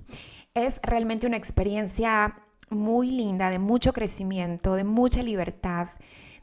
[0.54, 2.36] Es realmente una experiencia
[2.70, 5.88] muy linda, de mucho crecimiento, de mucha libertad,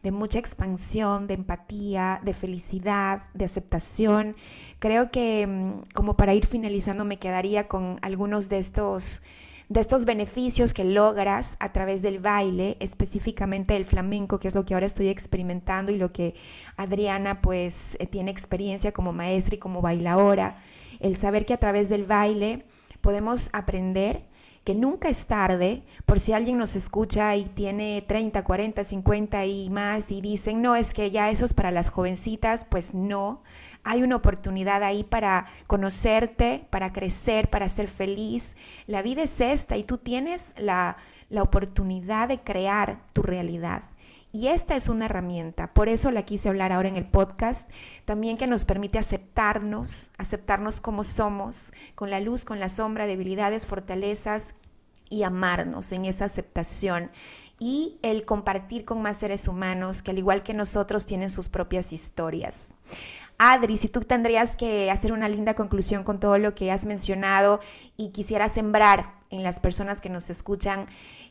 [0.07, 4.37] de mucha expansión, de empatía, de felicidad, de aceptación.
[4.79, 9.23] Creo que mm, como para ir finalizando me quedaría con algunos de estos
[9.69, 14.65] de estos beneficios que logras a través del baile, específicamente el flamenco, que es lo
[14.65, 16.37] que ahora estoy experimentando y lo que
[16.77, 20.63] Adriana pues eh, tiene experiencia como maestra y como bailadora,
[21.01, 22.65] el saber que a través del baile
[23.01, 24.23] podemos aprender
[24.67, 29.71] que nunca es tarde, por si alguien nos escucha y tiene 30, 40, 50 y
[29.71, 33.45] más y dicen, no, es que ya eso es para las jovencitas, pues no,
[33.85, 38.57] hay una oportunidad ahí para conocerte, para crecer, para ser feliz.
[38.89, 40.97] La vida es esta y tú tienes la,
[41.29, 43.85] la oportunidad de crear tu realidad.
[44.33, 47.71] Y esta es una herramienta, por eso la quise hablar ahora en el podcast,
[48.05, 53.65] también que nos permite aceptarnos, aceptarnos como somos, con la luz, con la sombra, debilidades,
[53.65, 54.55] fortalezas,
[55.09, 57.11] y amarnos en esa aceptación
[57.59, 61.93] y el compartir con más seres humanos que al igual que nosotros tienen sus propias
[61.93, 62.69] historias.
[63.39, 67.61] Adri, si tú tendrías que hacer una linda conclusión con todo lo que has mencionado
[67.97, 70.87] y quisieras sembrar en las personas que nos escuchan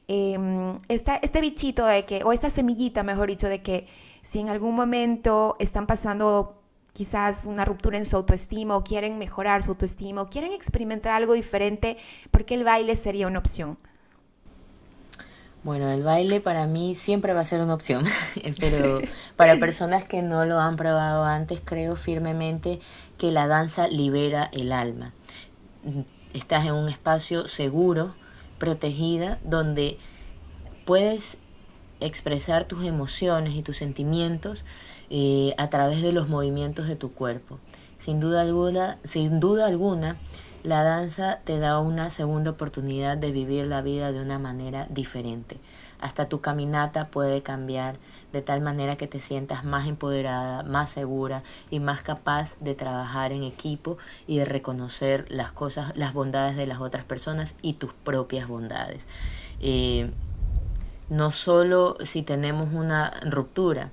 [0.08, 3.88] em, este bichito de que, o esta semillita, mejor dicho, de que
[4.22, 6.62] si en algún momento están pasando
[6.94, 11.34] quizás una ruptura en su autoestima o quieren mejorar su autoestima o quieren experimentar algo
[11.34, 11.98] diferente,
[12.32, 13.78] porque el baile sería una opción.
[15.66, 18.06] Bueno, el baile para mí siempre va a ser una opción,
[18.60, 19.02] pero
[19.36, 22.80] para personas que no lo han probado antes, creo firmemente
[23.18, 25.12] que la danza libera el alma.
[26.36, 28.14] Estás en un espacio seguro,
[28.58, 29.98] protegida, donde
[30.86, 31.38] puedes
[32.02, 34.66] expresar tus emociones y tus sentimientos
[35.10, 37.58] eh, a través de los movimientos de tu cuerpo.
[37.98, 40.18] Sin duda alguna, sin duda alguna,
[40.64, 45.56] la danza te da una segunda oportunidad de vivir la vida de una manera diferente.
[46.00, 47.98] Hasta tu caminata puede cambiar
[48.34, 53.32] de tal manera que te sientas más empoderada, más segura y más capaz de trabajar
[53.32, 57.94] en equipo y de reconocer las cosas, las bondades de las otras personas y tus
[57.94, 59.08] propias bondades.
[59.60, 60.12] Eh,
[61.10, 63.92] no solo si tenemos una ruptura,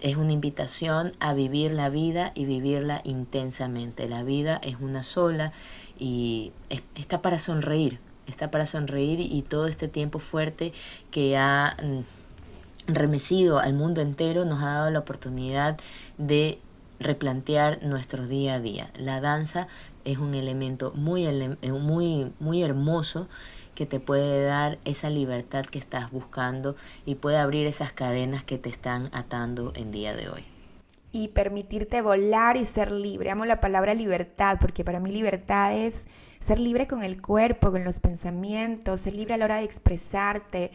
[0.00, 4.08] es una invitación a vivir la vida y vivirla intensamente.
[4.08, 5.52] La vida es una sola
[5.98, 6.52] y
[6.94, 8.00] está para sonreír,
[8.30, 10.72] está para sonreír y todo este tiempo fuerte
[11.10, 15.78] que ha mm, remecido al mundo entero nos ha dado la oportunidad
[16.18, 16.58] de
[16.98, 18.90] replantear nuestro día a día.
[18.96, 19.68] La danza
[20.04, 21.26] es un elemento muy,
[21.62, 23.28] muy, muy hermoso
[23.74, 26.76] que te puede dar esa libertad que estás buscando
[27.06, 30.44] y puede abrir esas cadenas que te están atando en día de hoy.
[31.12, 33.30] Y permitirte volar y ser libre.
[33.30, 36.04] Amo la palabra libertad porque para mí libertad es
[36.40, 40.70] ser libre con el cuerpo, con los pensamientos, ser libre a la hora de expresarte,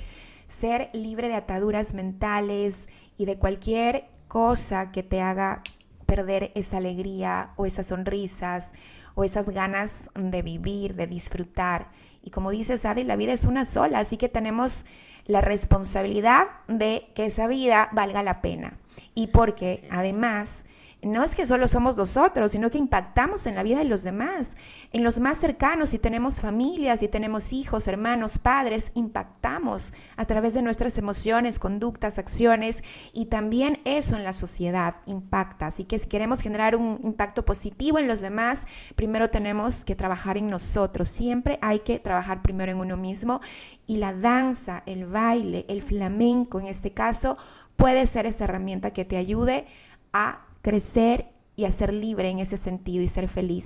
[0.48, 2.88] ser libre de ataduras mentales
[3.18, 5.62] y de cualquier cosa que te haga
[6.06, 8.72] perder esa alegría o esas sonrisas
[9.16, 11.90] o esas ganas de vivir, de disfrutar.
[12.22, 14.86] Y como dices, Adi, la vida es una sola, así que tenemos
[15.26, 18.78] la responsabilidad de que esa vida valga la pena.
[19.16, 20.66] Y porque además
[21.06, 24.58] no es que solo somos nosotros, sino que impactamos en la vida de los demás,
[24.92, 30.56] en los más cercanos, si tenemos familias, si tenemos hijos, hermanos, padres, impactamos a través
[30.56, 32.84] de nuestras emociones, conductas, acciones
[33.14, 35.68] y también eso en la sociedad impacta.
[35.68, 40.38] Así que si queremos generar un impacto positivo en los demás, primero tenemos que trabajar
[40.38, 41.08] en nosotros.
[41.08, 43.42] Siempre hay que trabajar primero en uno mismo
[43.86, 47.38] y la danza, el baile, el flamenco en este caso,
[47.76, 49.68] puede ser esa herramienta que te ayude
[50.12, 53.66] a crecer y a ser libre en ese sentido y ser feliz.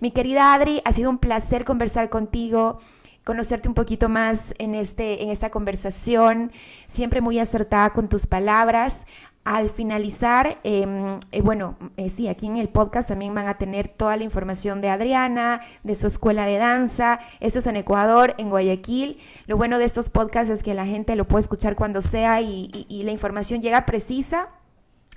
[0.00, 2.78] Mi querida Adri, ha sido un placer conversar contigo,
[3.24, 6.52] conocerte un poquito más en, este, en esta conversación,
[6.88, 9.00] siempre muy acertada con tus palabras.
[9.44, 13.90] Al finalizar, em, eh, bueno, eh, sí, aquí en el podcast también van a tener
[13.90, 17.20] toda la información de Adriana, de su escuela de danza.
[17.40, 19.18] Esto es en Ecuador, en Guayaquil.
[19.46, 23.02] Lo bueno de estos podcasts es que la gente lo puede escuchar cuando sea y
[23.04, 24.50] la información llega precisa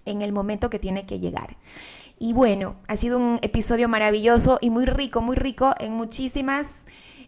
[0.05, 1.57] en el momento que tiene que llegar.
[2.19, 6.71] Y bueno, ha sido un episodio maravilloso y muy rico, muy rico en muchísimas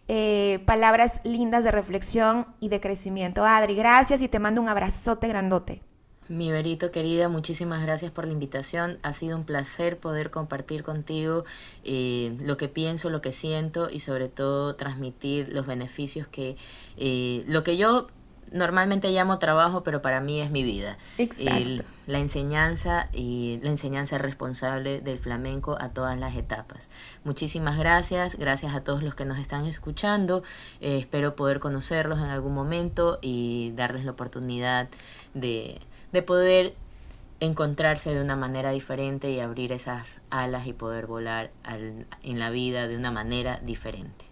[0.08, 3.44] eh, palabras lindas de reflexión y de crecimiento.
[3.44, 5.80] Adri, gracias y te mando un abrazote grandote.
[6.28, 8.98] Mi Berito querida, muchísimas gracias por la invitación.
[9.02, 11.44] Ha sido un placer poder compartir contigo
[11.84, 16.56] eh, lo que pienso, lo que siento y sobre todo transmitir los beneficios que
[16.96, 18.06] eh, lo que yo
[18.50, 20.96] normalmente llamo trabajo, pero para mí es mi vida.
[22.06, 26.88] la enseñanza y la enseñanza responsable del flamenco a todas las etapas.
[27.24, 30.42] Muchísimas gracias, gracias a todos los que nos están escuchando.
[30.80, 34.88] Eh, espero poder conocerlos en algún momento y darles la oportunidad
[35.34, 35.80] de,
[36.12, 36.74] de poder
[37.40, 41.50] encontrarse de una manera diferente y abrir esas alas y poder volar
[42.22, 44.31] en la vida de una manera diferente.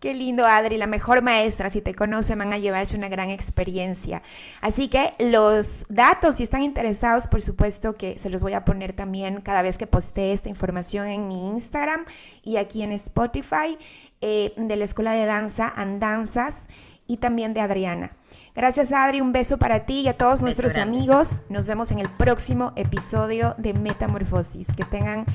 [0.00, 4.22] Qué lindo, Adri, la mejor maestra, si te conocen, van a llevarse una gran experiencia.
[4.60, 8.92] Así que los datos, si están interesados, por supuesto que se los voy a poner
[8.92, 12.04] también cada vez que postee esta información en mi Instagram
[12.42, 13.78] y aquí en Spotify
[14.20, 16.64] eh, de la Escuela de Danza Andanzas
[17.06, 18.12] y también de Adriana.
[18.54, 21.42] Gracias, Adri, un beso para ti y a todos nuestros amigos.
[21.48, 24.66] Nos vemos en el próximo episodio de Metamorfosis.
[24.76, 25.26] Que tengan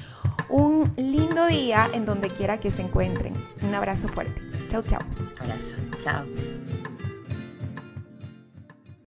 [0.50, 3.34] un lindo día en donde quiera que se encuentren.
[3.62, 4.42] Un abrazo fuerte.
[4.68, 5.00] Chau, chau.
[5.40, 5.76] Abrazo.
[6.04, 6.26] Chao.